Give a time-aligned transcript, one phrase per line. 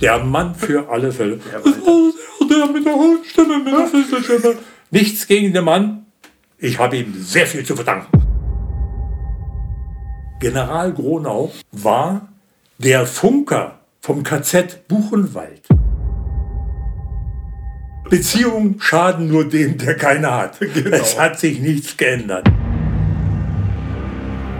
[0.00, 1.38] Der Mann für alle Fälle.
[2.50, 4.54] Der mit der hohen Stimme, mit der süßen Stimme.
[4.90, 6.06] Nichts gegen den Mann.
[6.56, 8.08] Ich habe ihm sehr viel zu verdanken.
[10.40, 12.28] General Gronau war
[12.78, 15.68] der Funker vom KZ Buchenwald.
[18.08, 20.58] Beziehungen schaden nur dem, der keine hat.
[20.60, 20.96] Genau.
[20.96, 22.48] Es hat sich nichts geändert.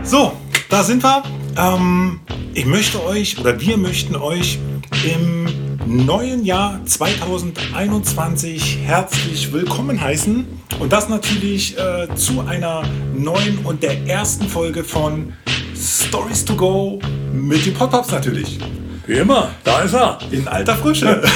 [0.03, 0.33] So,
[0.69, 1.23] da sind wir.
[1.57, 2.21] Ähm,
[2.55, 4.59] ich möchte euch oder wir möchten euch
[5.05, 5.47] im
[5.87, 10.47] neuen Jahr 2021 herzlich willkommen heißen.
[10.81, 12.83] Und das natürlich äh, zu einer
[13.15, 15.33] neuen und der ersten Folge von
[15.77, 16.99] Stories to Go
[17.33, 18.59] mit den Pop-Ups natürlich.
[19.07, 20.19] Wie immer, da ist er.
[20.31, 21.23] In alter Frische.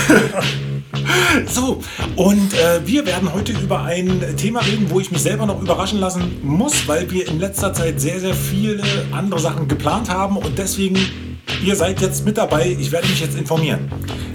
[1.47, 1.81] So,
[2.17, 5.99] und äh, wir werden heute über ein Thema reden, wo ich mich selber noch überraschen
[5.99, 10.59] lassen muss, weil wir in letzter Zeit sehr, sehr viele andere Sachen geplant haben und
[10.59, 10.99] deswegen,
[11.65, 13.91] ihr seid jetzt mit dabei, ich werde mich jetzt informieren.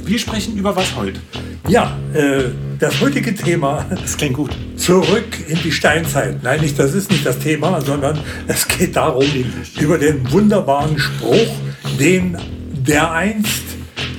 [0.06, 1.20] Wir sprechen über was heute?
[1.68, 2.46] Ja, äh,
[2.80, 4.52] das heutige Thema Das klingt gut.
[4.78, 6.42] zurück in die Steinzeit.
[6.44, 9.26] Nein, nicht, das ist nicht das Thema, sondern es geht darum,
[9.80, 11.56] über den wunderbaren Spruch,
[12.00, 12.38] den
[12.74, 13.64] der einst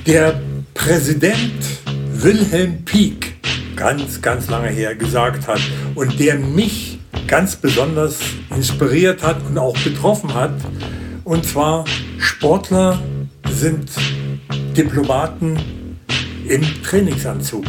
[0.07, 0.41] der
[0.75, 1.65] Präsident
[2.13, 3.37] Wilhelm Pieck
[3.77, 5.61] ganz, ganz lange her gesagt hat
[5.95, 8.19] und der mich ganz besonders
[8.55, 10.53] inspiriert hat und auch betroffen hat.
[11.29, 11.85] Und zwar,
[12.17, 12.99] Sportler
[13.51, 13.91] sind
[14.75, 15.59] Diplomaten
[16.49, 17.67] im Trainingsanzug.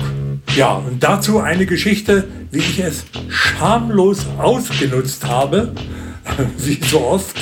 [0.55, 5.73] Ja, und dazu eine Geschichte, wie ich es schamlos ausgenutzt habe,
[6.57, 7.35] wie so oft.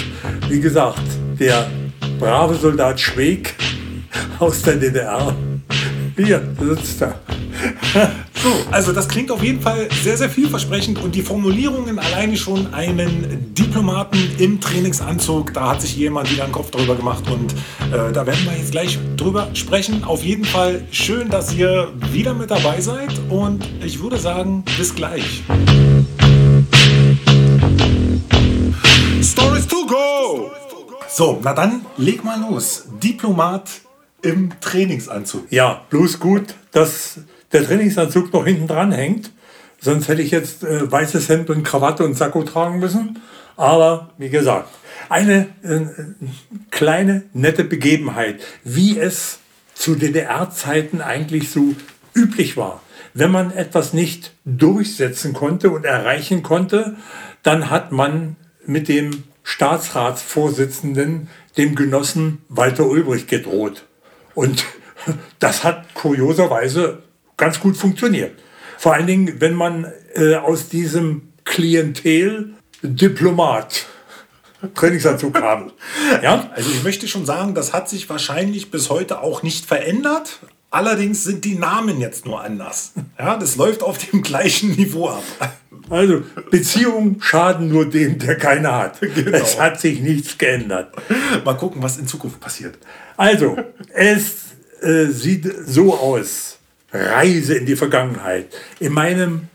[0.50, 1.04] Wie gesagt,
[1.40, 1.70] der
[2.18, 3.54] brave Soldat Schweg
[4.40, 5.36] aus der DDR.
[6.16, 7.20] Hier sitzt er.
[8.44, 12.74] So, also das klingt auf jeden Fall sehr, sehr vielversprechend und die Formulierungen alleine schon
[12.74, 17.54] einen Diplomaten im Trainingsanzug, da hat sich jemand wieder einen Kopf drüber gemacht und
[17.92, 20.04] äh, da werden wir jetzt gleich drüber sprechen.
[20.04, 24.94] Auf jeden Fall schön, dass ihr wieder mit dabei seid und ich würde sagen, bis
[24.94, 25.44] gleich.
[29.22, 30.52] Stories to go!
[31.09, 32.86] So, na dann leg mal los.
[33.02, 33.70] Diplomat
[34.22, 35.52] im Trainingsanzug.
[35.52, 37.20] Ja, bloß gut, dass
[37.52, 39.31] der Trainingsanzug noch hinten dran hängt.
[39.80, 43.19] Sonst hätte ich jetzt äh, weißes Hemd und Krawatte und Sakko tragen müssen.
[43.56, 44.69] Aber wie gesagt,
[45.09, 45.81] eine äh,
[46.72, 49.40] kleine, nette Begebenheit, wie es
[49.74, 51.75] zu DDR-Zeiten eigentlich so
[52.13, 52.81] üblich war.
[53.13, 56.96] Wenn man etwas nicht durchsetzen konnte und erreichen konnte,
[57.44, 58.35] dann hat man
[58.66, 63.85] mit dem Staatsratsvorsitzenden, dem Genossen Walter Ulbricht, gedroht.
[64.35, 64.66] Und
[65.40, 67.02] das hat kurioserweise
[67.38, 68.38] ganz gut funktioniert.
[68.78, 73.86] Vor allen Dingen, wenn man äh, aus diesem Klientel Diplomat
[74.74, 75.72] Trainingsanzug kam.
[76.22, 76.50] Ja?
[76.56, 80.40] Also ich möchte schon sagen, das hat sich wahrscheinlich bis heute auch nicht verändert.
[80.70, 82.94] Allerdings sind die Namen jetzt nur anders.
[83.18, 85.24] Ja, das läuft auf dem gleichen Niveau ab.
[85.90, 89.02] Also Beziehungen schaden nur dem, der keine hat.
[89.31, 90.94] Es hat sich nichts geändert.
[91.46, 92.78] Mal gucken, was in Zukunft passiert.
[93.16, 93.58] Also,
[93.94, 94.47] es
[94.81, 96.56] äh, sieht so aus.
[96.92, 98.48] Reise in die Vergangenheit.
[98.80, 99.48] In meinem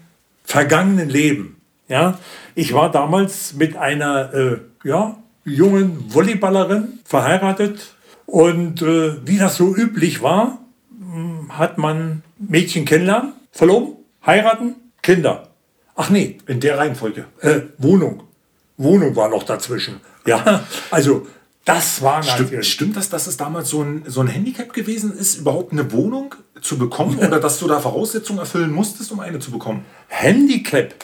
[0.44, 1.56] vergangenen Leben.
[1.88, 2.18] Ja,
[2.54, 7.94] ich war damals mit einer äh, ja, jungen Volleyballerin verheiratet.
[8.26, 10.58] Und äh, wie das so üblich war,
[10.90, 15.48] mh, hat man Mädchen kennenlernen, verloben, heiraten, Kinder.
[15.94, 17.26] Ach nee, In der Reihenfolge.
[17.40, 18.22] äh, Wohnung.
[18.78, 20.00] Wohnung war noch dazwischen.
[20.26, 21.26] Ja, also
[21.64, 22.72] das war Stimmt, natürlich.
[22.72, 26.34] stimmt das, dass es damals so ein, so ein Handicap gewesen ist, überhaupt eine Wohnung
[26.62, 29.84] zu bekommen oder dass du da Voraussetzungen erfüllen musstest, um eine zu bekommen?
[30.08, 30.94] Handicap.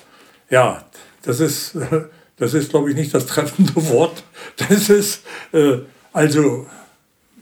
[0.50, 0.84] Ja,
[1.22, 1.76] das ist,
[2.36, 4.22] das ist, glaube ich, nicht das treffende Wort.
[4.56, 5.78] Das ist, äh,
[6.12, 6.66] also,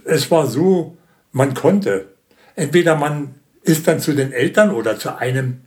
[0.05, 0.97] es war so,
[1.33, 2.09] man konnte.
[2.55, 5.61] Entweder man ist dann zu den Eltern oder zu einem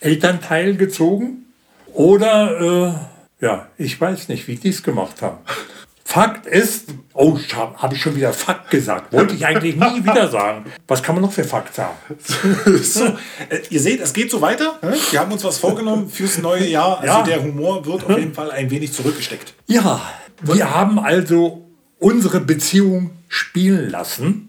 [0.00, 1.46] Elternteil gezogen
[1.92, 3.08] oder,
[3.40, 5.38] äh, ja, ich weiß nicht, wie die es gemacht haben.
[6.10, 7.38] Fakt ist, oh,
[7.76, 9.12] habe ich schon wieder Fakt gesagt.
[9.12, 10.64] Wollte ich eigentlich nie wieder sagen.
[10.88, 11.94] Was kann man noch für Fakt sagen?
[12.82, 13.04] So,
[13.48, 14.76] äh, ihr seht, es geht so weiter.
[14.82, 14.96] ne?
[15.12, 16.96] Wir haben uns was vorgenommen fürs neue Jahr.
[16.98, 17.22] Also Ja.
[17.22, 19.54] der Humor wird auf jeden Fall ein wenig zurückgesteckt.
[19.68, 20.00] Ja,
[20.42, 21.64] wir haben also
[22.00, 24.48] unsere Beziehung spielen lassen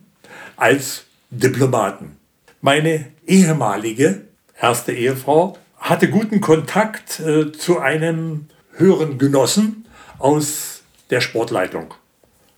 [0.56, 2.18] als Diplomaten.
[2.62, 4.22] Meine ehemalige
[4.60, 8.48] erste Ehefrau hatte guten Kontakt äh, zu einem
[8.78, 9.86] höheren Genossen
[10.18, 10.71] aus
[11.12, 11.94] der Sportleitung.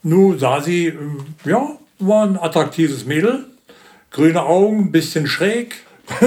[0.02, 3.46] Nun sah sie, ähm, ja, war ein attraktives Mädel,
[4.10, 5.76] grüne Augen, bisschen schräg.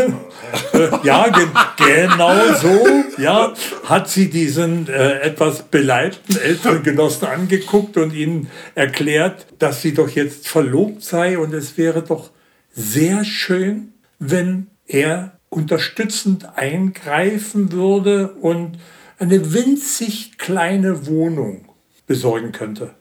[0.73, 3.53] Äh, ja, gen genau so, ja,
[3.83, 10.09] hat sie diesen äh, etwas beleibten älteren Genossen angeguckt und ihnen erklärt, dass sie doch
[10.09, 12.31] jetzt verlobt sei und es wäre doch
[12.73, 18.77] sehr schön, wenn er unterstützend eingreifen würde und
[19.19, 21.66] eine winzig kleine Wohnung
[22.07, 22.95] besorgen könnte.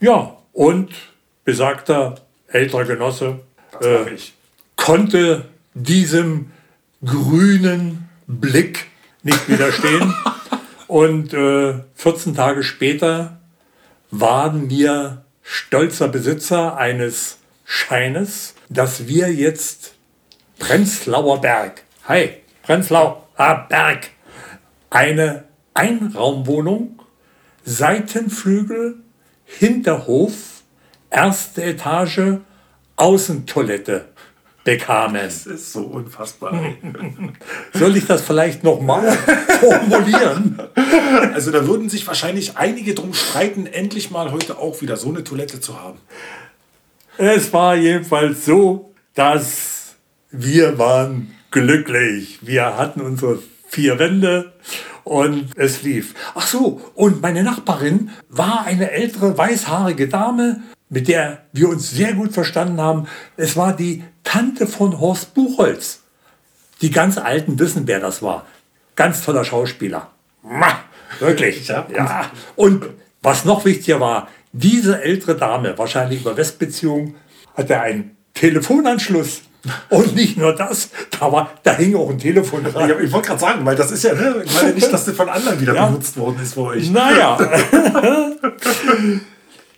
[0.00, 0.90] Ja, und
[1.44, 2.16] besagter
[2.48, 3.40] älterer Genosse
[3.80, 4.16] äh,
[4.76, 6.52] konnte diesem
[7.04, 8.86] grünen Blick
[9.22, 10.14] nicht widerstehen.
[10.86, 13.38] und äh, 14 Tage später
[14.10, 19.94] waren wir stolzer Besitzer eines Scheines, dass wir jetzt
[20.58, 22.30] Prenzlauer Berg, hi,
[22.62, 24.10] Prenzlauer Berg,
[24.90, 25.44] eine
[25.74, 27.01] Einraumwohnung,
[27.64, 28.96] Seitenflügel,
[29.44, 30.62] Hinterhof,
[31.10, 32.38] erste Etage,
[32.96, 34.06] Außentoilette
[34.64, 35.22] bekamen.
[35.22, 36.54] Das ist so unfassbar.
[37.74, 39.12] Soll ich das vielleicht nochmal
[39.60, 40.58] formulieren?
[41.34, 45.24] Also da würden sich wahrscheinlich einige drum streiten, endlich mal heute auch wieder so eine
[45.24, 45.98] Toilette zu haben.
[47.18, 49.94] Es war jedenfalls so, dass
[50.30, 52.38] wir waren glücklich.
[52.42, 53.38] Wir hatten unsere
[53.72, 54.52] vier Wände
[55.02, 56.14] und es lief.
[56.34, 62.12] Ach so, und meine Nachbarin war eine ältere weißhaarige Dame, mit der wir uns sehr
[62.12, 63.08] gut verstanden haben.
[63.38, 66.02] Es war die Tante von Horst Buchholz.
[66.82, 68.46] Die ganz Alten wissen, wer das war.
[68.94, 70.10] Ganz toller Schauspieler.
[71.18, 71.66] Wirklich.
[71.68, 72.30] Ja.
[72.56, 72.84] Und
[73.22, 77.14] was noch wichtiger war, diese ältere Dame, wahrscheinlich über Westbeziehung,
[77.54, 79.42] hatte einen Telefonanschluss.
[79.90, 82.90] Und nicht nur das, da, war, da hing auch ein Telefon dran.
[82.90, 85.14] Ich, ich wollte gerade sagen, weil das ist ja, ne, ich meine nicht, dass das
[85.14, 85.86] von anderen wieder ja.
[85.86, 86.90] benutzt worden ist für euch.
[86.90, 87.38] Naja.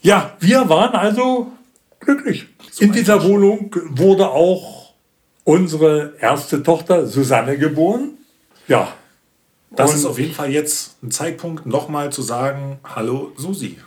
[0.02, 1.52] ja, wir waren also
[2.00, 2.46] glücklich.
[2.70, 4.94] So In dieser Wohnung wurde auch
[5.44, 8.12] unsere erste Tochter Susanne geboren.
[8.66, 8.88] Ja.
[9.70, 13.78] Das Und ist auf jeden Fall jetzt ein Zeitpunkt, nochmal zu sagen, hallo Susi.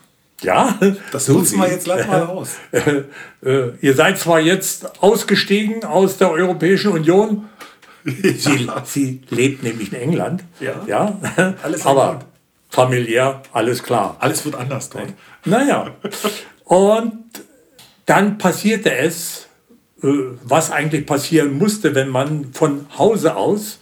[0.41, 0.77] Ja,
[1.11, 2.55] das nutzen wir jetzt gleich mal aus.
[2.71, 7.49] Äh, äh, ihr seid zwar jetzt ausgestiegen aus der Europäischen Union,
[8.03, 11.17] sie, sie lebt nämlich in England, ja, ja
[11.61, 12.25] alles aber gut.
[12.69, 14.17] familiär alles klar.
[14.19, 15.13] Alles wird anders dort.
[15.45, 15.91] Naja,
[16.65, 17.25] und
[18.05, 19.47] dann passierte es,
[20.03, 20.07] äh,
[20.43, 23.79] was eigentlich passieren musste, wenn man von Hause aus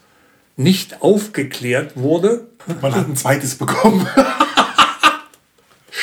[0.57, 2.47] nicht aufgeklärt wurde.
[2.81, 4.07] Man hat ein zweites bekommen.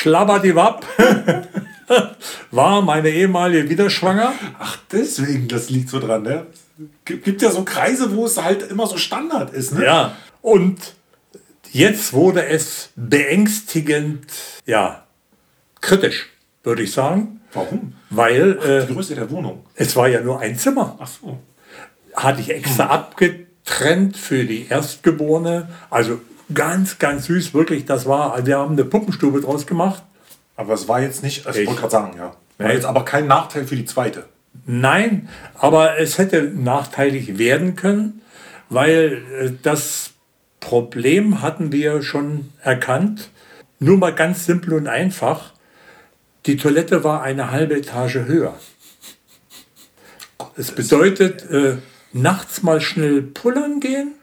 [0.03, 0.85] Schlabberdiwab
[2.51, 4.33] war meine ehemalige wieder schwanger.
[4.59, 6.45] Ach, deswegen, das liegt so dran, ne?
[7.05, 9.85] Gibt ja so Kreise, wo es halt immer so Standard ist, ne?
[9.85, 10.77] Ja, und
[11.71, 14.25] jetzt wurde es beängstigend,
[14.65, 15.05] ja,
[15.79, 16.31] kritisch,
[16.63, 17.39] würde ich sagen.
[17.53, 17.93] Warum?
[18.09, 18.59] Weil.
[18.59, 19.65] Ach, die Größe der Wohnung.
[19.75, 20.97] Es war ja nur ein Zimmer.
[20.99, 21.39] Ach so.
[22.13, 22.91] Hatte ich extra hm.
[22.91, 25.69] abgetrennt für die Erstgeborene.
[25.89, 26.19] Also
[26.53, 27.85] ganz, ganz süß, wirklich.
[27.85, 30.03] Das war, wir haben eine Puppenstube draus gemacht.
[30.55, 32.35] Aber es war jetzt nicht, also ich wollte gerade sagen, ja.
[32.57, 34.25] War jetzt aber kein Nachteil für die zweite.
[34.65, 38.21] Nein, aber es hätte nachteilig werden können,
[38.69, 40.11] weil äh, das
[40.59, 43.29] Problem hatten wir schon erkannt.
[43.79, 45.53] Nur mal ganz simpel und einfach.
[46.45, 48.53] Die Toilette war eine halbe Etage höher.
[50.55, 51.77] Es bedeutet, äh,
[52.13, 54.13] nachts mal schnell pullern gehen.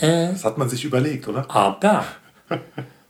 [0.00, 1.50] Das hat man sich überlegt, oder?
[1.50, 2.04] Aber,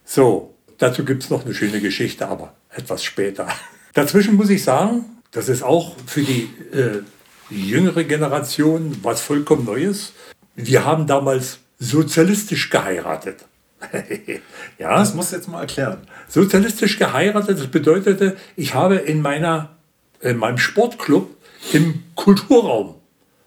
[0.04, 3.48] so, dazu gibt es noch eine schöne Geschichte, aber etwas später.
[3.94, 7.02] Dazwischen muss ich sagen, das ist auch für die äh,
[7.50, 10.12] jüngere Generation was vollkommen Neues.
[10.54, 13.44] Wir haben damals sozialistisch geheiratet.
[14.78, 14.96] ja.
[14.96, 15.98] Das musst du jetzt mal erklären.
[16.28, 19.70] Sozialistisch geheiratet, das bedeutete, ich habe in, meiner,
[20.20, 21.34] in meinem Sportclub
[21.72, 22.96] im Kulturraum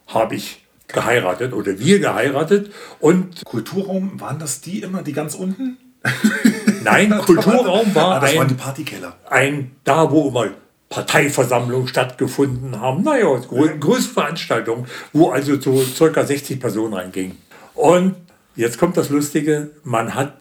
[0.07, 2.71] habe ich geheiratet oder wir geheiratet.
[2.99, 5.77] Und Kulturraum, waren das die immer, die ganz unten?
[6.83, 9.15] Nein, Kulturraum war ah, das ein, waren die Partykeller.
[9.29, 10.49] ein, da wo immer
[10.89, 13.03] Parteiversammlungen stattgefunden haben.
[13.03, 17.37] Naja, größte Veranstaltung, wo also so circa 60 Personen reingingen.
[17.73, 18.15] Und
[18.55, 20.35] jetzt kommt das Lustige, man hat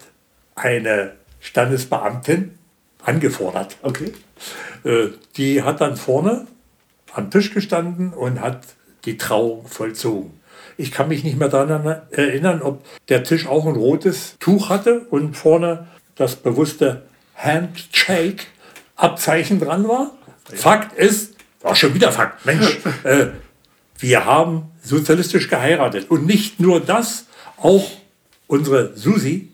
[0.55, 2.51] eine Standesbeamtin
[3.03, 3.77] angefordert.
[3.81, 4.13] Okay.
[4.83, 6.47] Äh, die hat dann vorne
[7.13, 8.61] am Tisch gestanden und hat
[9.05, 10.31] die Trauung vollzogen.
[10.77, 15.07] Ich kann mich nicht mehr daran erinnern, ob der Tisch auch ein rotes Tuch hatte
[15.09, 17.03] und vorne das bewusste
[17.35, 20.11] Handshake-Abzeichen dran war.
[20.53, 23.27] Fakt ist, war schon wieder Fakt, Mensch, äh,
[23.97, 26.11] wir haben sozialistisch geheiratet.
[26.11, 27.89] Und nicht nur das, auch
[28.47, 29.49] unsere Susi,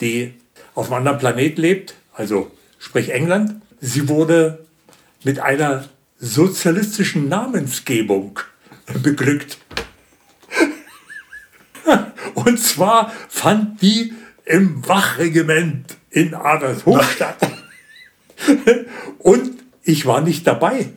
[0.00, 0.32] die
[0.74, 4.64] auf einem anderen Planet lebt, also sprich England, sie wurde
[5.22, 5.84] mit einer
[6.18, 8.40] sozialistischen Namensgebung
[9.02, 9.58] beglückt.
[12.34, 17.36] Und zwar fand die im Wachregiment in Adlershof statt.
[19.18, 20.90] Und ich war nicht dabei.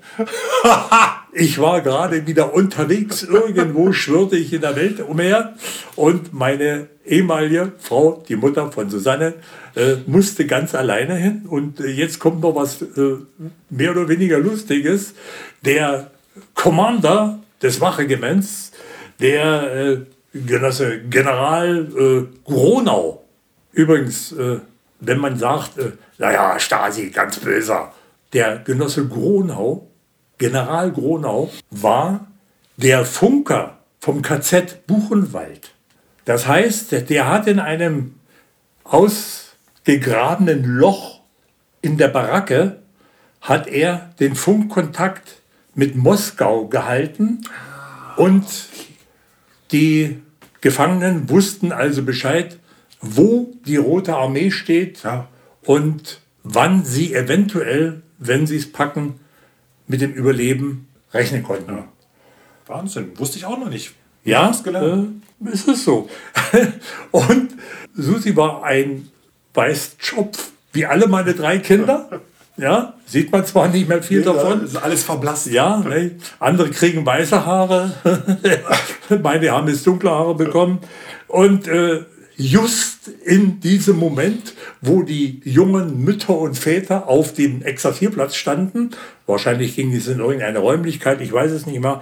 [1.33, 5.55] Ich war gerade wieder unterwegs, irgendwo schwirrte ich in der Welt umher
[5.95, 9.33] und meine ehemalige Frau, die Mutter von Susanne,
[9.75, 11.45] äh, musste ganz alleine hin.
[11.47, 13.17] Und äh, jetzt kommt noch was äh,
[13.69, 15.13] mehr oder weniger Lustiges.
[15.65, 16.11] Der
[16.53, 18.71] Commander des Wachregiments,
[19.19, 20.01] der äh,
[20.33, 23.23] Genosse General äh, Gronau,
[23.71, 24.59] übrigens, äh,
[24.99, 27.93] wenn man sagt, äh, naja, Stasi, ganz böser,
[28.33, 29.87] der Genosse Gronau,
[30.37, 32.27] General Gronau, war
[32.77, 35.71] der Funker vom KZ Buchenwald.
[36.25, 38.15] Das heißt, der hat in einem
[38.83, 41.21] ausgegrabenen Loch
[41.81, 42.79] in der Baracke,
[43.41, 45.41] hat er den Funkkontakt
[45.75, 47.41] mit Moskau gehalten
[48.17, 48.45] und
[49.71, 50.21] die
[50.61, 52.57] Gefangenen wussten also Bescheid,
[53.01, 55.27] wo die Rote Armee steht ja.
[55.63, 59.19] und wann sie eventuell, wenn sie es packen,
[59.87, 61.71] mit dem Überleben rechnen konnten.
[61.71, 61.87] Ja.
[62.67, 63.93] Wahnsinn, wusste ich auch noch nicht.
[64.23, 66.09] Ja, äh, ist es so.
[67.11, 67.51] und
[67.93, 69.09] Susi war ein
[69.53, 72.21] Weißschopf, wie alle meine drei Kinder.
[72.57, 74.63] Ja, sieht man zwar nicht mehr viel nee, davon.
[74.63, 75.47] Ist alles verblasst.
[75.47, 76.11] Ja, ne?
[76.39, 77.93] andere kriegen weiße Haare.
[79.21, 80.79] meine haben jetzt dunkle Haare bekommen.
[81.27, 82.05] Und äh,
[82.37, 88.91] just in diesem Moment, wo die jungen Mütter und Väter auf dem Exerzierplatz standen,
[89.25, 92.01] wahrscheinlich ging es in irgendeine Räumlichkeit, ich weiß es nicht mehr,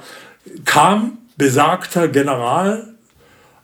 [0.65, 2.93] kam besagter General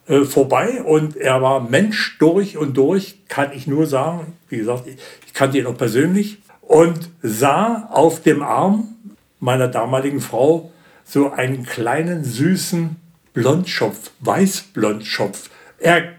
[0.07, 4.33] äh, vorbei und er war Mensch durch und durch, kann ich nur sagen.
[4.49, 8.95] Wie gesagt, ich kannte ihn auch persönlich und sah auf dem Arm
[9.39, 10.71] meiner damaligen Frau
[11.03, 12.95] so einen kleinen süßen
[13.33, 15.49] Blondschopf, Weißblondschopf.
[15.79, 16.13] Er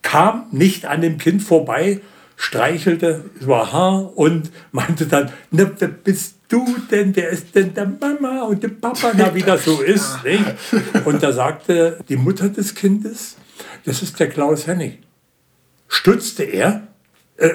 [0.00, 2.00] kam nicht an dem Kind vorbei,
[2.36, 7.84] streichelte über Haar und meinte dann, ne, wer bist du denn, wer ist denn der
[7.84, 10.20] Mama und der Papa, na, wie das so ist.
[10.24, 10.42] Nicht?
[11.04, 13.36] Und da sagte die Mutter des Kindes,
[13.84, 15.00] das ist der Klaus Hennig.
[15.88, 16.88] Stützte er,
[17.36, 17.50] äh,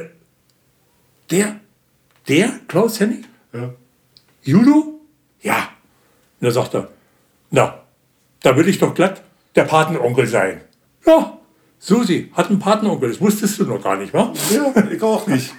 [1.32, 1.60] der,
[2.28, 3.26] der Klaus Hennig?
[3.54, 3.74] Ja.
[4.44, 5.00] Judo?
[5.42, 5.70] Ja.
[6.40, 6.90] Und da sagt er,
[7.52, 7.80] na,
[8.42, 9.22] da will ich doch glatt
[9.56, 10.62] der Patenonkel sein.
[11.06, 11.38] Ja,
[11.80, 14.34] Susi hat einen Patenonkel, das wusstest du noch gar nicht, wa?
[14.52, 15.54] Ja, ich auch nicht.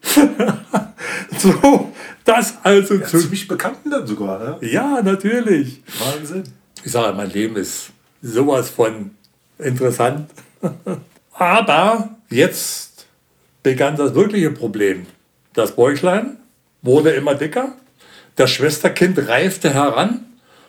[1.38, 1.92] so,
[2.24, 3.18] das also ja, zu.
[3.18, 4.58] Ziemlich Bekannten dann sogar, ne?
[4.60, 5.82] Ja, natürlich.
[5.98, 6.44] Wahnsinn.
[6.84, 7.90] Ich sage, mein Leben ist
[8.22, 9.10] sowas von
[9.58, 10.30] interessant.
[11.32, 13.06] Aber jetzt
[13.62, 15.06] begann das wirkliche Problem.
[15.52, 16.38] Das Bäuchlein
[16.82, 17.72] wurde immer dicker,
[18.36, 20.24] das Schwesterkind reifte heran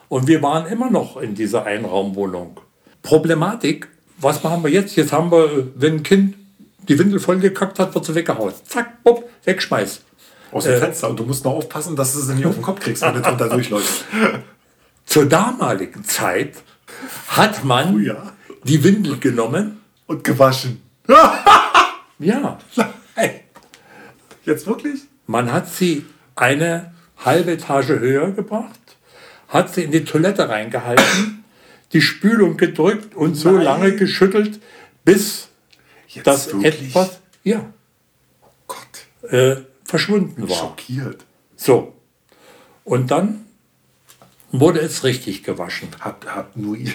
[0.08, 2.60] und wir waren immer noch in dieser Einraumwohnung.
[3.04, 4.96] Problematik, was machen wir jetzt?
[4.96, 6.36] Jetzt haben wir, wenn ein Kind
[6.88, 8.54] die Windel vollgekackt hat, wird sie weggehauen.
[8.66, 10.02] Zack, bupp, wegschmeiß.
[10.52, 11.10] Aus dem äh, Fenster.
[11.10, 13.22] Und du musst noch aufpassen, dass du sie nicht auf den Kopf kriegst, wenn du
[13.22, 14.06] drunter durchläufst.
[15.06, 16.56] Zur damaligen Zeit
[17.28, 18.34] hat man oh ja.
[18.64, 19.82] die Windel genommen.
[20.08, 20.82] Und gewaschen.
[22.20, 22.58] ja.
[24.46, 25.02] Jetzt wirklich?
[25.28, 26.06] Man hat sie
[26.36, 28.80] eine halbe Etage höher gebracht,
[29.48, 31.40] hat sie in die Toilette reingehalten
[31.94, 33.64] die Spülung gedrückt und so Nein.
[33.64, 34.60] lange geschüttelt,
[35.04, 35.50] bis
[36.08, 36.90] Jetzt das wirklich?
[36.90, 37.72] etwas ja,
[38.42, 39.32] oh Gott.
[39.32, 40.56] Äh, verschwunden war.
[40.56, 41.26] Schockiert.
[41.56, 41.96] So.
[42.84, 43.46] Und dann
[44.52, 45.90] wurde es richtig gewaschen.
[46.00, 46.94] Habt, habt, nur, ihr,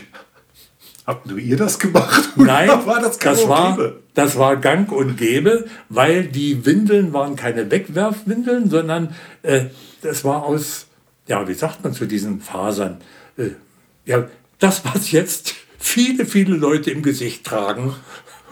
[1.06, 2.30] habt nur ihr das gemacht?
[2.36, 7.70] Nein, war das, das, war, das war gang und gäbe, weil die Windeln waren keine
[7.70, 9.66] Wegwerfwindeln, sondern äh,
[10.02, 10.86] das war aus,
[11.26, 12.98] ja, wie sagt man zu diesen Fasern?
[13.36, 13.50] Äh,
[14.04, 17.94] ja, das, was jetzt viele, viele Leute im Gesicht tragen.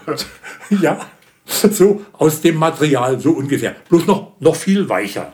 [0.81, 0.99] ja,
[1.45, 3.75] so aus dem Material, so ungefähr.
[3.89, 5.33] Bloß noch, noch viel weicher.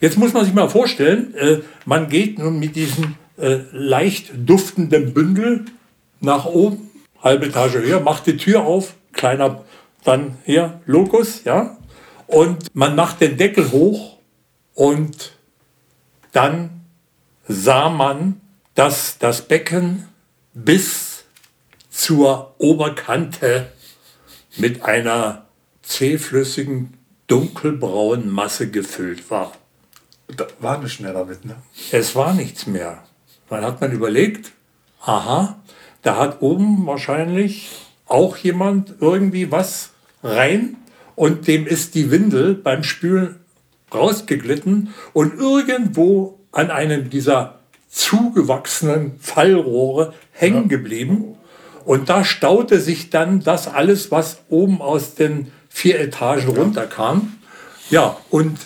[0.00, 5.14] Jetzt muss man sich mal vorstellen, äh, man geht nun mit diesem äh, leicht duftenden
[5.14, 5.64] Bündel
[6.24, 6.90] nach oben,
[7.22, 9.64] halbe Etage höher, macht die Tür auf, kleiner,
[10.04, 11.76] dann hier, Lokus, ja,
[12.26, 14.18] und man macht den Deckel hoch
[14.74, 15.32] und
[16.32, 16.84] dann
[17.46, 18.40] sah man
[18.74, 20.08] dass das Becken
[20.52, 21.24] bis
[21.90, 23.72] zur Oberkante
[24.56, 25.46] mit einer
[25.82, 29.52] zähflüssigen, dunkelbraunen Masse gefüllt war.
[30.36, 31.56] Da war nichts mehr damit, ne?
[31.90, 33.04] Es war nichts mehr.
[33.48, 34.52] Dann hat man überlegt,
[35.02, 35.60] aha,
[36.04, 37.70] da hat oben wahrscheinlich
[38.06, 39.90] auch jemand irgendwie was
[40.22, 40.76] rein
[41.16, 43.36] und dem ist die Windel beim Spülen
[43.92, 47.58] rausgeglitten und irgendwo an einem dieser
[47.88, 51.36] zugewachsenen Fallrohre hängen geblieben.
[51.84, 57.34] Und da staute sich dann das alles, was oben aus den vier Etagen runterkam.
[57.90, 58.58] Ja, und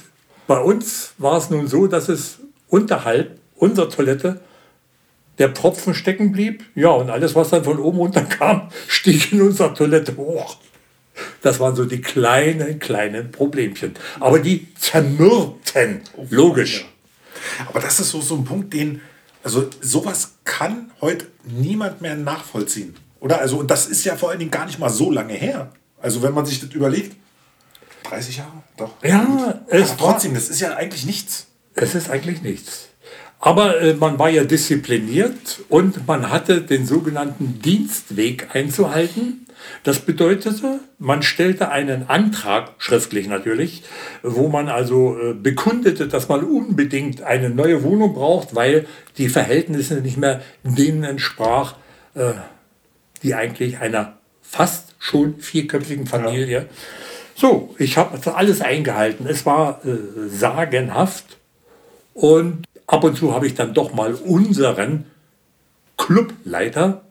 [0.47, 4.40] bei uns war es nun so, dass es unterhalb unserer Toilette
[5.38, 6.64] der Tropfen stecken blieb.
[6.75, 10.59] Ja, und alles, was dann von oben runter kam, stieg in unserer Toilette hoch.
[11.42, 13.95] Das waren so die kleinen, kleinen Problemchen.
[14.21, 16.87] Aber die zermürbten, logisch.
[17.66, 19.00] Aber das ist so, so ein Punkt, den,
[19.42, 22.97] also sowas kann heute niemand mehr nachvollziehen.
[23.21, 23.40] Oder?
[23.40, 25.73] Also, und das ist ja vor allen Dingen gar nicht mal so lange her.
[26.00, 27.16] Also, wenn man sich das überlegt,
[28.04, 28.62] 30 Jahre?
[28.76, 28.95] Doch.
[29.02, 31.47] Ja, es Aber trotzdem, das ist ja eigentlich nichts.
[31.75, 32.88] Es ist eigentlich nichts.
[33.40, 39.47] Aber äh, man war ja diszipliniert und man hatte den sogenannten Dienstweg einzuhalten.
[39.85, 43.83] Das bedeutete, man stellte einen Antrag, schriftlich natürlich,
[44.23, 48.87] wo man also äh, bekundete, dass man unbedingt eine neue Wohnung braucht, weil
[49.18, 51.75] die Verhältnisse nicht mehr denen entsprach,
[52.14, 52.33] äh,
[53.23, 56.47] die eigentlich einer fast schon vierköpfigen Familie.
[56.47, 56.64] Ja.
[57.35, 59.26] So, ich habe alles eingehalten.
[59.28, 61.37] Es war äh, sagenhaft.
[62.14, 65.04] Und ab und zu habe ich dann doch mal unseren
[65.97, 67.02] Clubleiter,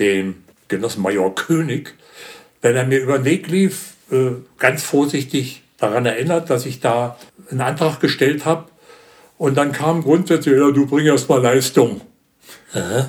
[0.00, 1.94] den Genossen Major König,
[2.62, 7.18] wenn er mir über den Weg lief, äh, ganz vorsichtig daran erinnert, dass ich da
[7.50, 8.68] einen Antrag gestellt habe.
[9.36, 12.00] Und dann kam grundsätzlich, ja, du bringst erst mal Leistung.
[12.72, 13.04] Äh?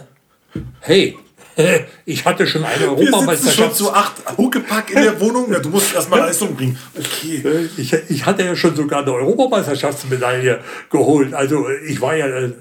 [0.81, 1.17] Hey,
[2.05, 3.57] ich hatte schon eine Europameisterschaft.
[3.57, 5.51] schon zu acht Huckepack in der Wohnung.
[5.51, 6.77] Ja, du musst erstmal Leistung bringen.
[6.97, 7.69] Okay.
[7.77, 11.33] Ich, ich hatte ja schon sogar eine Europameisterschaftsmedaille geholt.
[11.33, 12.51] Also ich war ja äh,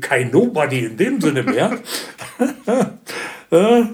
[0.00, 1.78] kein Nobody in dem Sinne mehr.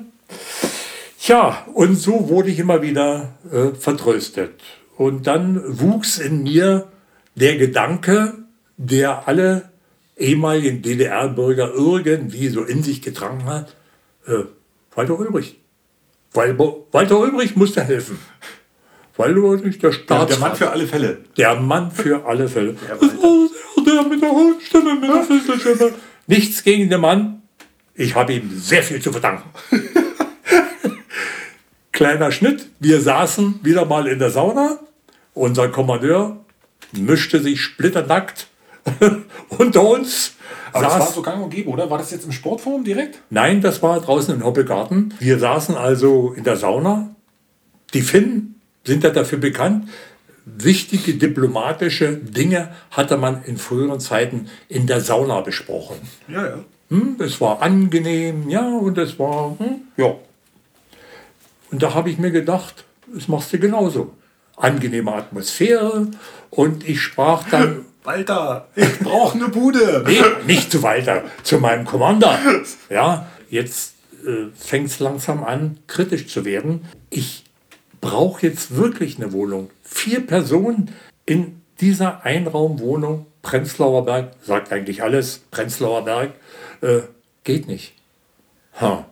[1.20, 4.60] Tja, und so wurde ich immer wieder äh, vertröstet.
[4.96, 6.88] Und dann wuchs in mir
[7.34, 8.34] der Gedanke,
[8.76, 9.70] der alle
[10.16, 13.74] ehemaligen DDR-Bürger irgendwie so in sich getragen hat,
[14.26, 14.44] äh,
[14.94, 15.56] Walter Ulbricht.
[16.32, 18.18] Weil, Walter Ulbricht musste helfen.
[19.16, 20.30] Walter Ulbricht, der Staatsrat.
[20.30, 21.18] Der Mann für alle Fälle.
[21.36, 22.74] Der Mann für alle Fälle.
[22.74, 25.92] Der, der mit der hohen Stimme, mit der Stimme.
[26.26, 27.42] Nichts gegen den Mann.
[27.94, 29.48] Ich habe ihm sehr viel zu verdanken.
[31.92, 32.68] Kleiner Schnitt.
[32.80, 34.80] Wir saßen wieder mal in der Sauna.
[35.32, 36.44] Unser Kommandeur
[36.92, 38.48] mischte sich splitternackt
[39.48, 40.34] unter uns
[40.74, 41.88] aber das war so gang und gäbe, oder?
[41.88, 43.20] War das jetzt im Sportforum direkt?
[43.30, 45.14] Nein, das war draußen im Hoppelgarten.
[45.20, 47.14] Wir saßen also in der Sauna.
[47.94, 49.88] Die Finnen sind ja dafür bekannt.
[50.44, 55.96] Wichtige diplomatische Dinge hatte man in früheren Zeiten in der Sauna besprochen.
[56.26, 56.58] Ja, ja.
[56.90, 60.16] Hm, es war angenehm, ja, und es war, hm, ja.
[61.70, 64.12] Und da habe ich mir gedacht, das machst du genauso.
[64.56, 66.08] Angenehme Atmosphäre.
[66.50, 70.04] Und ich sprach dann Walter, ich brauche eine Bude.
[70.06, 72.38] Nee, nicht zu Walter, zu meinem Commander.
[72.90, 73.94] Ja, jetzt
[74.26, 76.86] äh, fängt es langsam an, kritisch zu werden.
[77.08, 77.44] Ich
[78.02, 79.70] brauche jetzt wirklich eine Wohnung.
[79.82, 86.34] Vier Personen in dieser Einraumwohnung, Prenzlauer Berg, sagt eigentlich alles, Prenzlauer Berg,
[86.82, 87.00] äh,
[87.42, 87.94] geht nicht.
[88.80, 89.06] Ha.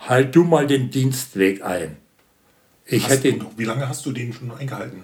[0.00, 1.96] Halt du mal den Dienstweg ein.
[2.84, 5.02] Ich hast hätte ihn, wie lange hast du den schon eingehalten?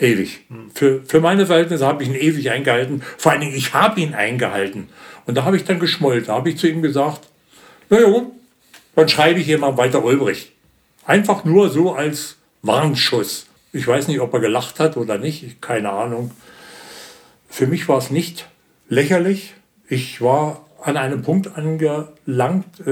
[0.00, 0.40] Ewig.
[0.74, 3.02] Für, für meine Verhältnisse habe ich ihn ewig eingehalten.
[3.18, 4.88] Vor allen Dingen, ich habe ihn eingehalten.
[5.26, 6.28] Und da habe ich dann geschmollt.
[6.28, 7.20] Da habe ich zu ihm gesagt,
[7.90, 8.22] naja,
[8.96, 10.52] dann schreibe ich jemand weiter Ulbricht.
[11.04, 13.46] Einfach nur so als Warnschuss.
[13.72, 16.30] Ich weiß nicht, ob er gelacht hat oder nicht, keine Ahnung.
[17.48, 18.48] Für mich war es nicht
[18.88, 19.54] lächerlich.
[19.88, 22.66] Ich war an einem Punkt angelangt.
[22.86, 22.90] Äh,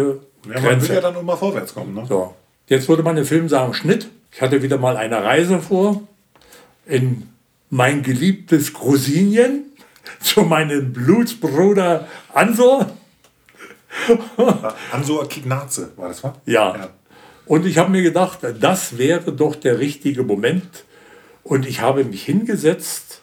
[0.53, 1.95] ja, man will ja dann nur mal vorwärts kommen.
[1.95, 2.05] Ne?
[2.09, 2.35] So.
[2.69, 4.09] Jetzt würde man im Film sagen, Schnitt.
[4.33, 6.03] Ich hatte wieder mal eine Reise vor
[6.89, 7.29] in
[7.71, 9.67] mein geliebtes Grosinien
[10.21, 12.91] zu meinem Blutsbruder Ansor.
[14.93, 16.35] Ansor Kignaze war das, wa?
[16.47, 16.77] Ja.
[16.77, 16.89] ja.
[17.47, 20.85] Und ich habe mir gedacht, das wäre doch der richtige Moment.
[21.45, 23.23] Und ich habe mich hingesetzt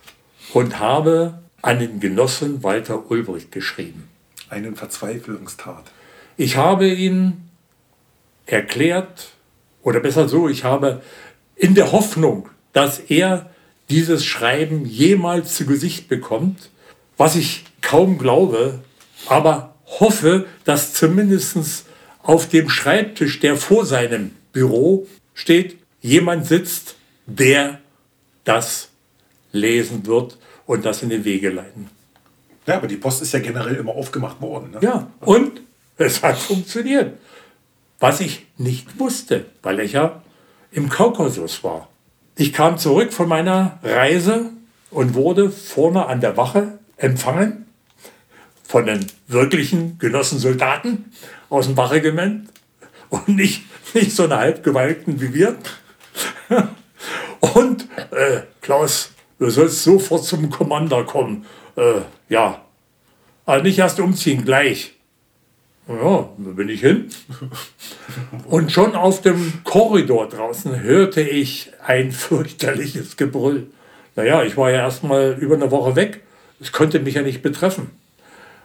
[0.54, 4.08] und habe an den Genossen Walter Ulbricht geschrieben.
[4.50, 5.84] Einen Verzweiflungstat.
[6.38, 7.50] Ich habe ihn
[8.46, 9.30] erklärt,
[9.84, 11.02] oder besser so, ich habe
[11.56, 13.50] in der Hoffnung, dass er
[13.90, 16.70] dieses Schreiben jemals zu Gesicht bekommt,
[17.18, 18.80] was ich kaum glaube,
[19.28, 21.86] aber hoffe, dass zumindest
[22.24, 26.96] auf dem Schreibtisch, der vor seinem Büro steht, jemand sitzt,
[27.28, 27.80] der
[28.44, 28.90] das
[29.52, 31.90] lesen wird und das in den Wege leiten.
[32.66, 34.72] Ja, aber die Post ist ja generell immer aufgemacht worden.
[34.72, 34.80] Ne?
[34.82, 35.62] Ja, und
[35.98, 37.18] es hat funktioniert.
[38.00, 40.22] Was ich nicht wusste, weil ich ja
[40.72, 41.88] im Kaukasus war.
[42.38, 44.52] Ich kam zurück von meiner Reise
[44.92, 47.66] und wurde vorne an der Wache empfangen
[48.68, 51.12] von den wirklichen Genossensoldaten
[51.50, 52.50] aus dem Wachregiment
[53.10, 55.58] und nicht, nicht so eine Halbgewalten wie wir.
[57.40, 61.46] Und äh, Klaus, du sollst sofort zum Commander kommen.
[61.76, 62.62] Äh, ja,
[63.46, 64.96] Aber nicht erst umziehen, gleich.
[65.88, 67.10] Ja, da bin ich hin.
[68.48, 73.68] Und schon auf dem Korridor draußen hörte ich ein fürchterliches Gebrüll.
[74.16, 76.22] Naja, ich war ja erst mal über eine Woche weg.
[76.60, 77.92] Es konnte mich ja nicht betreffen.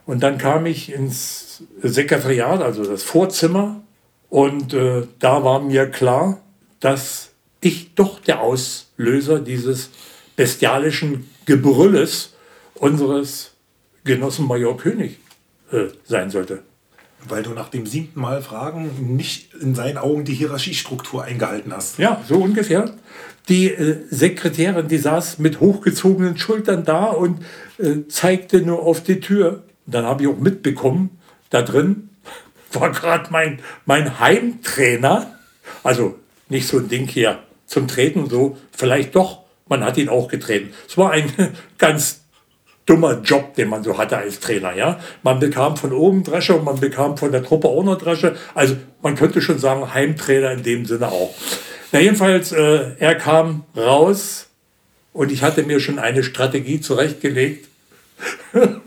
[0.06, 3.82] Und dann kam ich ins Sekretariat, also das Vorzimmer,
[4.30, 6.40] und äh, da war mir klar,
[6.78, 9.90] dass ich doch der Auslöser dieses
[10.36, 12.34] bestialischen Gebrülles
[12.74, 13.52] unseres
[14.04, 15.18] Genossen Major König
[15.72, 16.62] äh, sein sollte.
[17.28, 21.98] Weil du nach dem siebten Mal Fragen nicht in seinen Augen die Hierarchiestruktur eingehalten hast.
[21.98, 22.92] Ja, so ungefähr.
[23.48, 27.42] Die äh, Sekretärin, die saß mit hochgezogenen Schultern da und
[27.78, 29.64] äh, zeigte nur auf die Tür.
[29.86, 31.18] Dann habe ich auch mitbekommen,
[31.50, 32.10] da drin
[32.72, 35.32] war gerade mein, mein Heimtrainer.
[35.82, 36.16] Also
[36.48, 39.40] nicht so ein Ding hier zum Treten, so vielleicht doch.
[39.68, 40.70] Man hat ihn auch getreten.
[40.88, 41.32] Es war ein
[41.78, 42.22] ganz
[42.90, 44.74] dummer Job, den man so hatte als Trainer.
[44.74, 44.98] Ja?
[45.22, 48.36] Man bekam von oben Dresche und man bekam von der Truppe auch noch Dresche.
[48.52, 51.32] Also man könnte schon sagen, Heimtrainer in dem Sinne auch.
[51.92, 54.48] Na jedenfalls, äh, er kam raus
[55.12, 57.68] und ich hatte mir schon eine Strategie zurechtgelegt.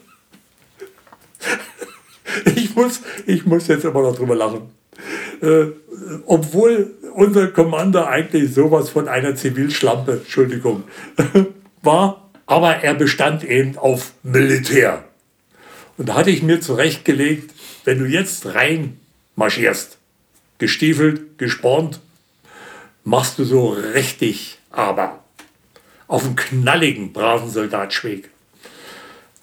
[2.55, 4.63] ich, muss, ich muss jetzt immer noch drüber lachen.
[5.41, 5.67] Äh,
[6.25, 10.83] obwohl unser Commander eigentlich sowas von einer Zivilschlampe, Entschuldigung,
[11.81, 15.03] war, aber er bestand eben auf Militär.
[15.97, 17.51] Und da hatte ich mir zurechtgelegt,
[17.85, 18.99] wenn du jetzt rein
[19.35, 19.97] marschierst,
[20.57, 21.99] gestiefelt, gespornt,
[23.03, 25.23] machst du so richtig aber
[26.07, 28.29] auf einen knalligen, braven Soldatschweg.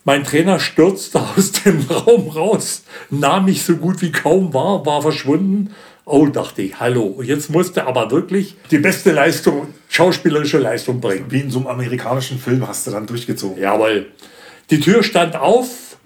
[0.05, 5.03] Mein Trainer stürzte aus dem Raum raus, nahm mich so gut wie kaum wahr, war
[5.03, 5.75] verschwunden
[6.13, 7.23] Oh, dachte ich, hallo.
[7.23, 11.27] Jetzt musste aber wirklich die beste Leistung, schauspielerische Leistung bringen.
[11.29, 13.63] Wie in so einem amerikanischen Film hast du dann durchgezogen.
[13.63, 14.09] Jawohl.
[14.71, 15.99] Die Tür stand auf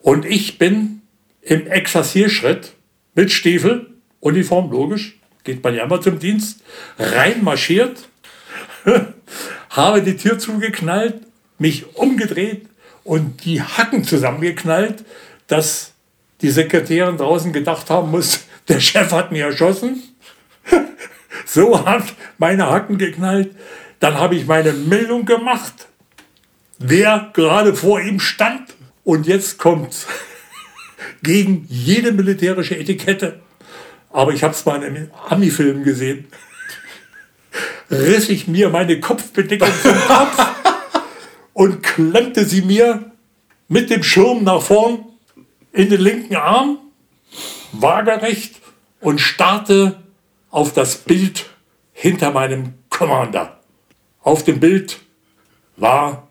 [0.00, 1.02] und ich bin
[1.42, 2.72] im Exerzierschritt
[3.14, 3.86] mit Stiefel,
[4.18, 6.62] Uniform, logisch, geht man ja immer zum Dienst,
[6.98, 8.08] reinmarschiert,
[9.70, 11.20] habe die Tür zugeknallt,
[11.58, 12.66] mich umgedreht
[13.04, 15.04] und die Hacken zusammengeknallt,
[15.46, 15.92] dass
[16.40, 20.02] die Sekretärin draußen gedacht haben muss, der Chef hat mich erschossen.
[21.46, 23.54] so hat meine Hacken geknallt.
[24.00, 25.88] Dann habe ich meine Meldung gemacht,
[26.78, 28.74] wer gerade vor ihm stand.
[29.04, 30.06] Und jetzt kommt
[31.22, 33.40] gegen jede militärische Etikette.
[34.10, 36.26] Aber ich habe es mal in einem Ami-Film gesehen.
[37.90, 40.46] Riss ich mir meine Kopfbedeckung vom Kopf
[41.52, 43.12] und klemmte sie mir
[43.68, 45.04] mit dem Schirm nach vorn
[45.72, 46.78] in den linken Arm
[47.72, 48.60] waagerecht
[49.00, 50.02] und starrte
[50.50, 51.46] auf das Bild
[51.92, 53.60] hinter meinem Commander.
[54.22, 55.00] Auf dem Bild
[55.76, 56.28] war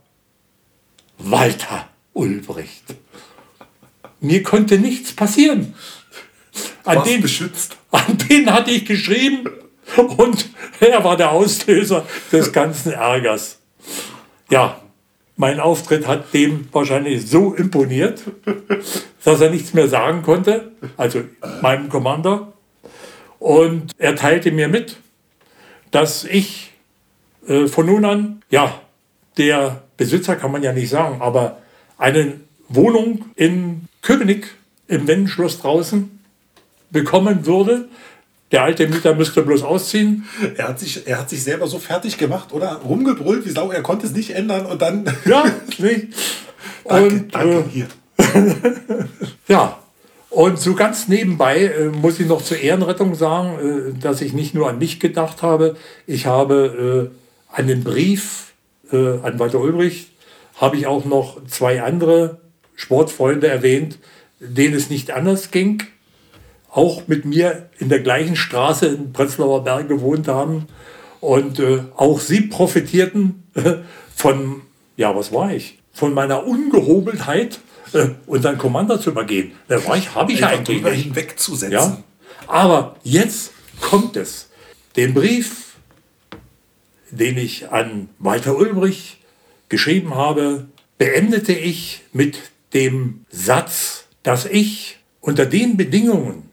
[1.18, 2.96] Walter Ulbricht.
[4.20, 5.76] Mir konnte nichts passieren.
[6.84, 7.78] An den, beschützt.
[7.92, 9.50] an den hatte ich geschrieben
[9.96, 13.60] und er war der Auslöser des ganzen Ärgers.
[14.50, 14.82] Ja,
[15.38, 18.24] mein Auftritt hat dem wahrscheinlich so imponiert,
[19.24, 21.24] dass er nichts mehr sagen konnte, also
[21.62, 22.54] meinem Commander.
[23.40, 24.98] Und er teilte mir mit,
[25.92, 26.72] dass ich
[27.48, 28.82] äh, von nun an, ja,
[29.38, 31.58] der Besitzer kann man ja nicht sagen, aber
[31.98, 34.56] eine Wohnung in Köpenick
[34.88, 36.20] im Wendenschloss draußen
[36.92, 37.90] bekommen würde,
[38.52, 40.26] der alte Mieter müsste bloß ausziehen.
[40.56, 42.82] Er hat sich, er hat sich selber so fertig gemacht, oder?
[42.86, 45.06] Rumgebrüllt wie Sau, er konnte es nicht ändern und dann.
[45.26, 45.46] Ja,
[45.78, 46.08] nicht.
[46.86, 47.88] danke, und, danke, äh, hier.
[49.48, 49.80] ja,
[50.30, 54.54] und so ganz nebenbei äh, muss ich noch zur Ehrenrettung sagen, äh, dass ich nicht
[54.54, 55.76] nur an mich gedacht habe.
[56.06, 58.54] Ich habe äh, an den Brief
[58.92, 60.10] äh, an Walter Ulbricht,
[60.58, 62.40] habe ich auch noch zwei andere
[62.76, 63.98] Sportfreunde erwähnt,
[64.40, 65.82] denen es nicht anders ging
[66.76, 70.68] auch mit mir in der gleichen Straße in Prenzlauer Berg gewohnt haben.
[71.22, 73.76] Und äh, auch sie profitierten äh,
[74.14, 74.62] von,
[74.98, 75.80] ja, was war ich?
[75.94, 77.60] Von meiner Ungehobeltheit,
[77.94, 79.54] äh, unseren Commander zu übergehen.
[79.70, 81.04] Da war ich, habe ich ja eigentlich nicht.
[81.04, 81.72] hinwegzusetzen.
[81.72, 81.98] Ja?
[82.48, 84.50] Aber jetzt kommt es.
[84.98, 85.76] Den Brief,
[87.10, 89.22] den ich an Walter Ulbrich
[89.70, 90.66] geschrieben habe,
[90.98, 92.38] beendete ich mit
[92.74, 96.45] dem Satz, dass ich unter den Bedingungen,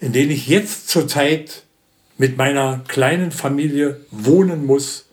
[0.00, 1.62] in denen ich jetzt zurzeit
[2.18, 5.06] mit meiner kleinen Familie wohnen muss,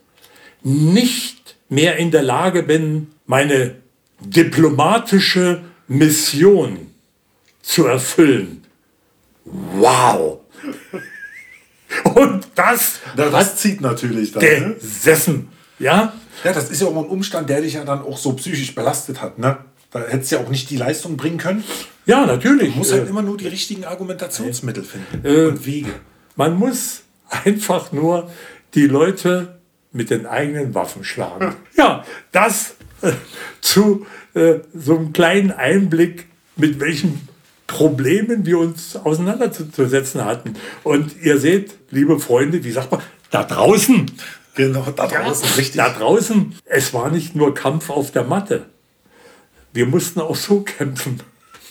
[0.62, 3.76] nicht mehr in der Lage bin, meine
[4.20, 6.92] diplomatische Mission
[7.62, 8.64] zu erfüllen.
[9.44, 10.40] Wow!
[12.14, 15.48] Und das, Na, das zieht natürlich dann, gesessen.
[15.78, 15.86] Ne?
[15.86, 16.12] Ja?
[16.44, 19.20] ja, das ist ja auch ein Umstand, der dich ja dann auch so psychisch belastet
[19.20, 19.38] hat.
[19.38, 19.58] Ne?
[19.92, 21.64] Da hättest du ja auch nicht die Leistung bringen können.
[22.06, 22.72] Ja, natürlich.
[22.72, 25.92] Du musst halt immer nur die richtigen Argumentationsmittel finden Äh, und Wege.
[26.36, 28.30] Man muss einfach nur
[28.74, 29.58] die Leute
[29.92, 31.54] mit den eigenen Waffen schlagen.
[31.76, 33.12] Ja, das äh,
[33.60, 36.26] zu äh, so einem kleinen Einblick,
[36.56, 37.28] mit welchen
[37.66, 40.54] Problemen wir uns auseinanderzusetzen hatten.
[40.84, 44.10] Und ihr seht, liebe Freunde, wie sagt man, da draußen,
[44.54, 45.76] Genau, da draußen, richtig.
[45.76, 48.66] da draußen, es war nicht nur Kampf auf der Matte.
[49.72, 51.20] Wir mussten auch so kämpfen.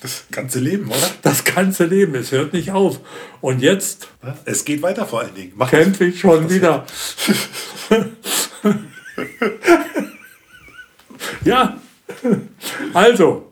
[0.02, 1.12] Das ganze Leben, oder?
[1.22, 3.00] Das ganze Leben, es hört nicht auf.
[3.40, 4.08] Und jetzt
[4.46, 5.54] Es geht weiter vor allen Dingen.
[5.56, 6.88] Mach kämpfe ich schon wieder.
[11.46, 11.80] ja,
[12.94, 13.52] also,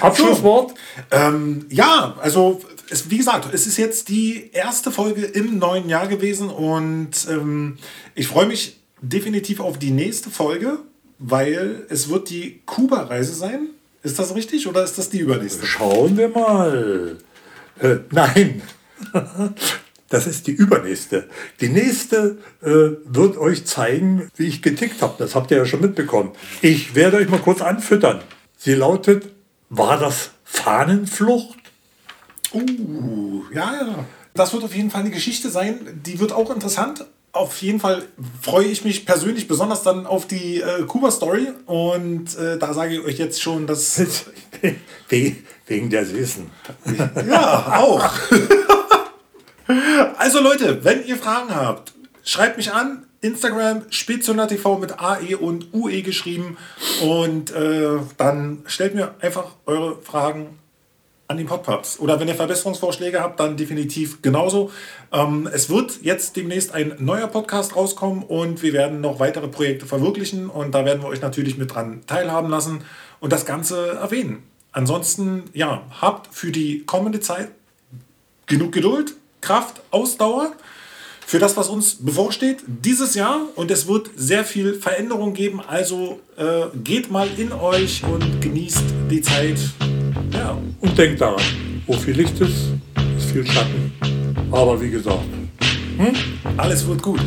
[0.00, 0.74] Abschlusswort.
[1.12, 2.60] Ähm, ja, also
[2.90, 7.78] es, wie gesagt, es ist jetzt die erste Folge im neuen Jahr gewesen und ähm,
[8.14, 10.78] ich freue mich definitiv auf die nächste Folge,
[11.18, 13.70] weil es wird die Kuba-Reise sein.
[14.02, 15.66] Ist das richtig oder ist das die übernächste?
[15.66, 17.18] Schauen wir mal.
[17.80, 18.62] Äh, nein,
[20.08, 21.28] das ist die übernächste.
[21.60, 25.14] Die nächste äh, wird euch zeigen, wie ich getickt habe.
[25.18, 26.32] Das habt ihr ja schon mitbekommen.
[26.62, 28.20] Ich werde euch mal kurz anfüttern.
[28.56, 29.28] Sie lautet,
[29.68, 31.58] war das Fahnenflucht?
[32.54, 34.04] Uh, ja, ja.
[34.34, 37.04] Das wird auf jeden Fall eine Geschichte sein, die wird auch interessant.
[37.38, 38.02] Auf jeden Fall
[38.42, 43.04] freue ich mich persönlich besonders dann auf die äh, Kuba-Story und äh, da sage ich
[43.04, 44.00] euch jetzt schon, dass
[45.08, 46.50] We- Wegen der Süßen.
[47.28, 48.04] Ja, auch.
[50.18, 51.92] also Leute, wenn ihr Fragen habt,
[52.24, 53.04] schreibt mich an.
[53.20, 56.56] Instagram TV mit AE und UE geschrieben.
[57.02, 60.58] Und äh, dann stellt mir einfach eure Fragen
[61.28, 62.00] an den Podpups.
[62.00, 64.70] Oder wenn ihr Verbesserungsvorschläge habt, dann definitiv genauso.
[65.12, 69.84] Ähm, es wird jetzt demnächst ein neuer Podcast rauskommen und wir werden noch weitere Projekte
[69.84, 72.80] verwirklichen und da werden wir euch natürlich mit dran teilhaben lassen
[73.20, 74.42] und das Ganze erwähnen.
[74.72, 77.50] Ansonsten, ja, habt für die kommende Zeit
[78.46, 80.52] genug Geduld, Kraft, Ausdauer
[81.26, 83.42] für das, was uns bevorsteht dieses Jahr.
[83.54, 85.60] Und es wird sehr viel Veränderung geben.
[85.60, 89.58] Also äh, geht mal in euch und genießt die Zeit.
[90.32, 91.42] Ja, und denkt daran,
[91.86, 92.72] wo viel Licht ist,
[93.16, 93.92] ist viel Schatten.
[94.50, 95.18] Aber wie gesagt,
[95.96, 96.14] hm?
[96.56, 97.20] alles wird gut.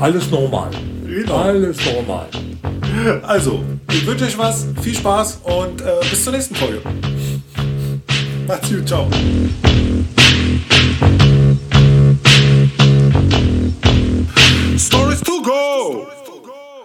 [0.00, 0.70] Alles normal.
[1.06, 1.36] Genau.
[1.36, 2.28] Alles normal.
[3.22, 3.62] Also,
[3.92, 6.80] ich wünsche euch was, viel Spaß und äh, bis zur nächsten Folge.
[8.46, 9.08] Macht's gut, ciao.
[14.76, 15.55] Stories to go!